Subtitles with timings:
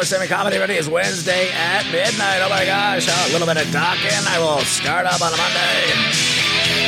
[0.00, 2.40] 24 7 comedy ready is Wednesday at midnight.
[2.40, 4.10] Oh my gosh, a little bit of talking.
[4.28, 5.92] I will start up on a Monday.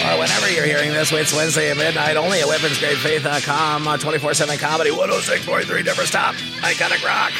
[0.08, 4.56] Or whenever you're hearing this, it's Wednesday at midnight, only at weaponsgradefaith.com, uh, 24 7
[4.56, 7.32] comedy, 106.3 Different Stop, Iconic Rock.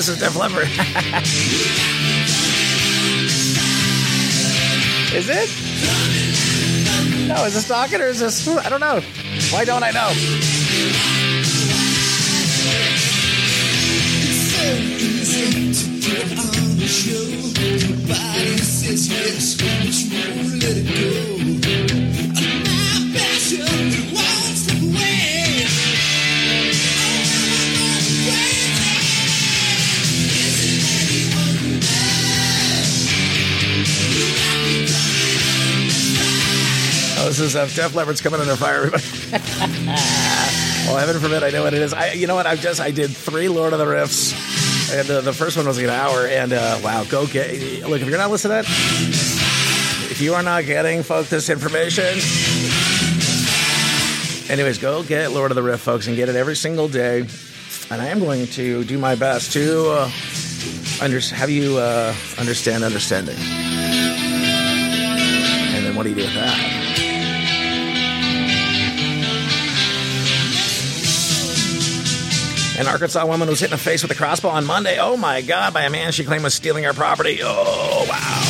[0.00, 0.64] This is Def Leppard.
[5.12, 5.50] is it?
[7.28, 8.48] No, is this talking or is this?
[8.48, 9.02] I don't know.
[9.50, 10.08] Why don't I know?
[14.48, 15.20] So
[37.50, 39.02] is uh, Def Leppard's coming under fire, everybody.
[40.86, 41.92] well, heaven forbid I know what it is.
[41.92, 42.46] I, you know what?
[42.46, 44.32] I just I did three Lord of the Riffs,
[44.96, 46.26] and uh, the first one was like an hour.
[46.26, 47.50] And uh, wow, go get
[47.88, 52.18] look if you're not listening to that, if you are not getting folks this information.
[54.50, 57.20] Anyways, go get Lord of the Riff, folks, and get it every single day.
[57.90, 60.10] And I am going to do my best to uh,
[61.00, 63.36] under, have you uh, understand understanding.
[65.72, 66.79] And then what do you do with that?
[72.80, 74.96] An Arkansas woman was hit in the face with a crossbow on Monday.
[74.98, 77.40] Oh my God, by a man she claimed was stealing her property.
[77.42, 78.40] Oh, wow.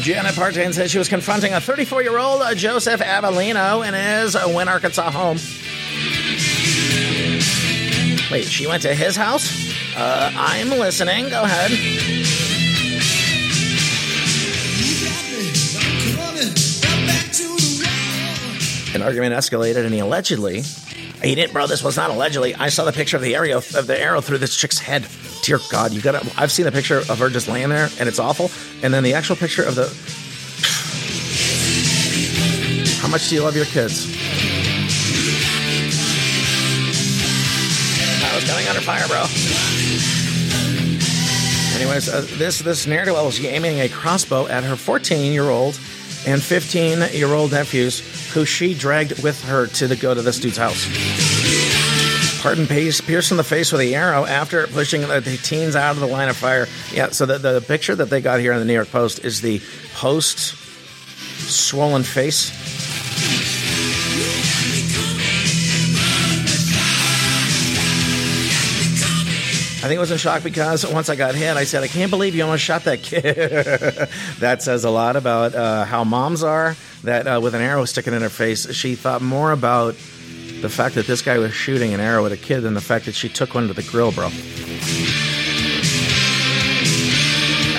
[0.00, 4.44] Janet Partain says she was confronting a 34 year old Joseph Avellino in his uh,
[4.54, 5.38] Wynne, Arkansas home.
[8.30, 9.74] Wait, she went to his house?
[9.96, 11.30] Uh, I'm listening.
[11.30, 11.72] Go ahead.
[18.94, 20.62] An argument escalated, and he allegedly.
[21.22, 21.66] He didn't, bro.
[21.66, 22.54] This was not allegedly.
[22.54, 25.06] I saw the picture of the arrow of the arrow through this chick's head.
[25.42, 26.30] Dear God, you gotta.
[26.36, 28.50] I've seen a picture of her just laying there, and it's awful.
[28.82, 29.86] And then the actual picture of the.
[33.00, 34.06] How much do you love your kids?
[38.22, 39.24] I was coming under fire, bro.
[41.80, 45.78] Anyways, uh, this this narrative was aiming a crossbow at her 14 year old
[46.26, 50.38] and 15 year old nephews, who she dragged with her to the, go to this
[50.38, 50.86] dude's house.
[52.40, 55.92] Pardon Pace pierced in the face with the arrow after pushing the, the teens out
[55.92, 56.68] of the line of fire.
[56.92, 59.40] Yeah, so the, the picture that they got here in the New York Post is
[59.40, 59.60] the
[59.94, 60.54] post
[61.50, 62.77] swollen face.
[69.88, 72.34] Think I was in shock because once I got hit, I said, I can't believe
[72.34, 73.24] you almost shot that kid.
[74.40, 78.12] that says a lot about uh, how moms are, that uh, with an arrow sticking
[78.12, 79.94] in her face, she thought more about
[80.60, 83.06] the fact that this guy was shooting an arrow at a kid than the fact
[83.06, 84.26] that she took one to the grill, bro.
[84.26, 84.30] I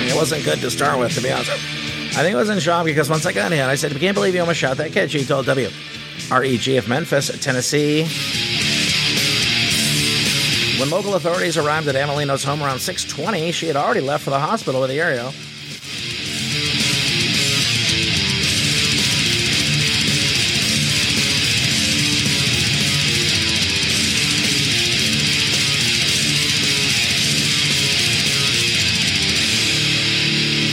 [0.01, 1.51] mean, it wasn't good to start with, to be honest.
[1.51, 4.15] I think I was in shock because once I got hit, I said, I can't
[4.15, 5.11] believe you almost shot that kid.
[5.11, 5.69] She told W.
[6.31, 8.07] REG of Memphis, Tennessee.
[10.79, 14.39] When local authorities arrived at Amelino's home around 6:20, she had already left for the
[14.39, 15.29] hospital with the area.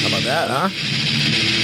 [0.03, 1.56] How about that, huh?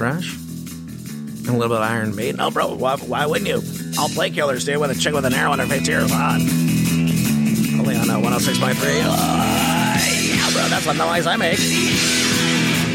[0.00, 0.34] Thrash.
[0.34, 2.38] And a little bit of Iron Maiden.
[2.38, 3.60] No, bro, why, why wouldn't you?
[4.00, 5.86] All play killers do with a chick with an arrow in her face.
[5.86, 6.40] Tears on.
[7.78, 8.72] Only on know, 106.3.
[8.72, 9.12] Oh,
[10.24, 11.58] yeah, bro, that's what noise I make.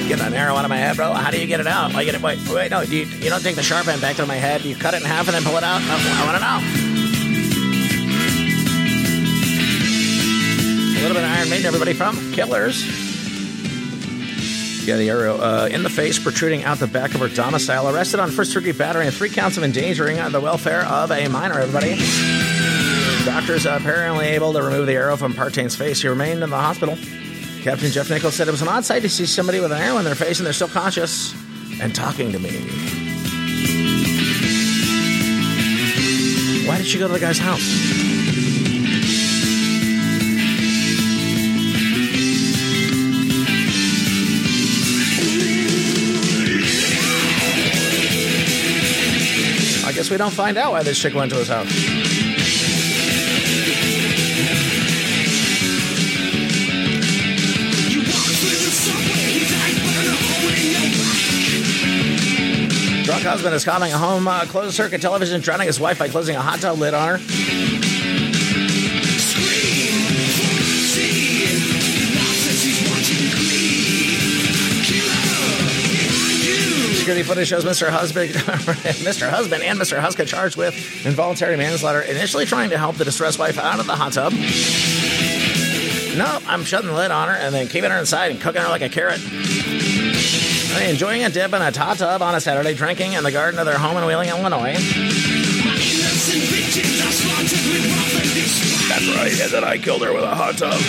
[0.10, 1.14] Get an arrow out of my head, bro.
[1.14, 1.94] How do you get it out?
[1.94, 2.24] I get it.
[2.24, 2.82] Wait, wait, no.
[2.82, 4.66] You, you don't take the sharp end back to my head.
[4.66, 5.82] You cut it in half and then pull it out.
[5.84, 6.60] I want to know.
[10.90, 13.05] A little bit of Iron Maiden, everybody from Killers.
[14.86, 17.90] Yeah, the arrow uh, in the face, protruding out the back of her domicile.
[17.90, 21.60] Arrested on first degree battery and three counts of endangering the welfare of a minor,
[21.60, 21.96] everybody.
[23.26, 26.04] Doctors apparently able to remove the arrow from Partain's face.
[26.04, 26.96] He remained in the hospital.
[27.64, 29.98] Captain Jeff Nichols said it was an odd sight to see somebody with an arrow
[29.98, 31.34] in their face and they're still conscious
[31.82, 32.52] and talking to me.
[36.68, 38.05] Why did she go to the guy's house?
[50.06, 51.66] Guess we don't find out why this chick went to his house.
[63.04, 66.36] Drunk husband is calling a home uh, closed circuit television, drowning his wife by closing
[66.36, 67.85] a hot tub lid on her.
[77.26, 77.90] Footage shows Mr.
[77.90, 78.30] Husband,
[79.04, 79.30] Mr.
[79.30, 80.00] Husband and Mr.
[80.00, 80.76] Huska charged with
[81.06, 84.32] involuntary manslaughter, initially trying to help the distressed wife out of the hot tub.
[86.18, 88.70] No, I'm shutting the lid on her and then keeping her inside and cooking her
[88.70, 89.20] like a carrot.
[90.82, 93.66] Enjoying a dip in a hot tub on a Saturday, drinking in the garden of
[93.66, 94.76] their home in Wheeling, Illinois.
[98.88, 100.80] That's right, and then I killed her with a hot tub.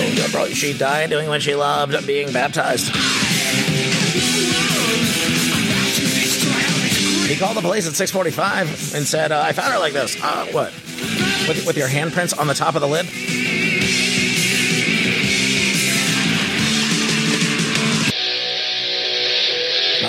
[0.00, 2.92] Oh, bro, she died doing what she loved, being baptized.
[7.28, 10.16] He called the police at 6:45 and said, uh, "I found her like this.
[10.22, 10.72] Uh, what?
[11.46, 13.06] With, with your handprints on the top of the lid?"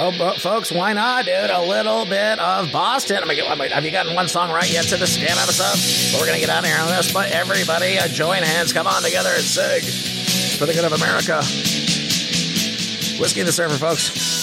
[0.02, 1.50] Oh, but folks, why not, dude?
[1.50, 3.22] A little bit of Boston.
[3.30, 6.14] I have you gotten one song right yet to this damn episode?
[6.14, 7.12] But we're gonna get out of here on this.
[7.12, 9.82] But everybody, uh, join hands, come on together and sing
[10.58, 11.42] for the good of America.
[13.20, 14.39] Whiskey in the Surfer, folks.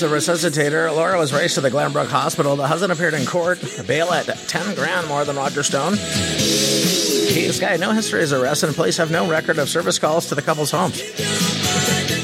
[0.00, 2.56] To resuscitate her, Laura was raced to the Glenbrook Hospital.
[2.56, 5.92] The husband appeared in court, bail at 10 grand more than Roger Stone.
[5.92, 10.34] This guy no history as arrested, and police have no record of service calls to
[10.34, 11.02] the couple's homes.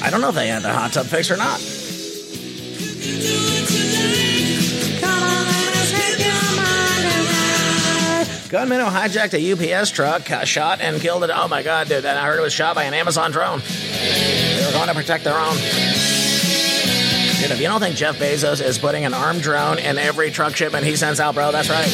[0.02, 1.60] I don't know if they had the hot tub fixed or not.
[8.48, 11.30] Gunmen who hijacked a UPS truck, uh, shot and killed it.
[11.32, 12.04] Oh my God, dude!
[12.04, 13.60] And I heard it was shot by an Amazon drone.
[13.60, 15.56] They were going to protect their own.
[17.40, 20.56] Dude, if you don't think Jeff Bezos is putting an armed drone in every truck
[20.56, 21.86] shipment he sends out, bro, that's right.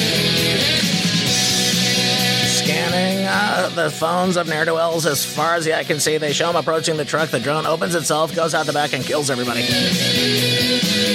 [2.46, 6.16] Scanning uh, the phones of ne'er do wells as far as the eye can see.
[6.16, 7.30] They show him approaching the truck.
[7.30, 9.62] The drone opens itself, goes out the back, and kills everybody.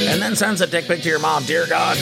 [0.07, 1.45] And then sends a dick pic to your mom.
[1.45, 1.97] Dear God.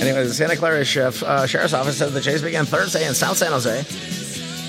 [0.00, 3.52] Anyway, the Santa Clara uh, Sheriff's Office said the chase began Thursday in South San
[3.52, 3.80] Jose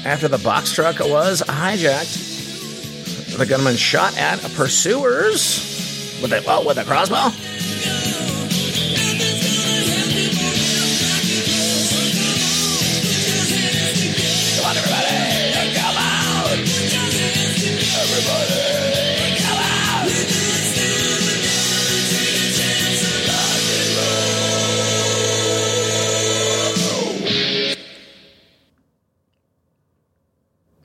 [0.06, 3.38] after the box truck was hijacked.
[3.38, 7.30] The gunman shot at pursuers with a, well, with a crossbow.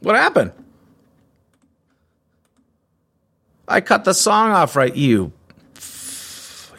[0.03, 0.53] What happened?
[3.69, 5.33] I cut the song off right, you.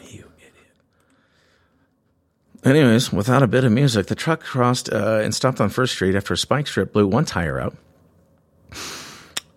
[0.02, 0.54] You idiot.
[2.62, 6.14] Anyways, without a bit of music, the truck crossed uh, and stopped on First Street
[6.14, 7.74] after a spike strip blew one tire out.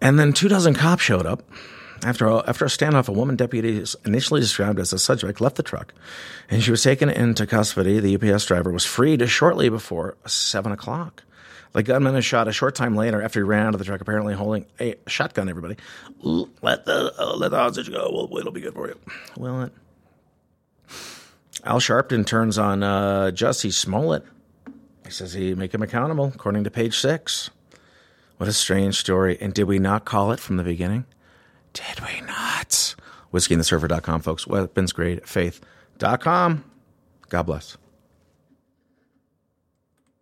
[0.02, 1.44] And then two dozen cops showed up.
[2.04, 5.64] After a, after a standoff, a woman deputy initially described as a suspect left the
[5.64, 5.96] truck,
[6.48, 8.00] and she was taken into custody.
[8.00, 11.24] The UPS driver was freed shortly before seven o'clock.
[11.78, 14.02] The gunman is shot a short time later after he ran out of the truck,
[14.02, 15.48] apparently holding a shotgun.
[15.48, 15.76] Everybody,
[16.24, 18.10] let the uh, let the hostage go.
[18.12, 19.00] Well, it'll be good for you.
[19.38, 19.72] Will it?
[21.66, 24.26] Al Sharpton turns on uh, Smollett.
[25.06, 27.52] He says he make him accountable, according to page six.
[28.38, 29.38] What a strange story.
[29.40, 31.06] And did we not call it from the beginning?
[31.74, 32.96] Did we not?
[33.32, 34.46] WhiskeyandtheSurfer.com, folks.
[34.46, 36.64] Weaponsgrade faith.com.
[37.30, 37.78] God bless.